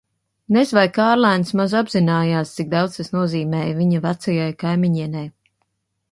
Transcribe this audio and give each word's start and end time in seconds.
Nez 0.55 0.69
vai 0.75 0.83
Kārlēns 0.93 1.51
maz 1.59 1.75
apzinājās, 1.81 2.53
cik 2.59 2.71
daudz 2.71 2.97
tas 2.99 3.13
nozīmēja 3.17 3.75
viņa 3.81 4.01
vecajai 4.07 4.49
kaimiņienei. 4.65 5.29